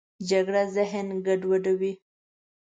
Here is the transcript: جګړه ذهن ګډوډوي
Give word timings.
جګړه 0.29 0.61
ذهن 0.75 1.07
ګډوډوي 1.25 1.93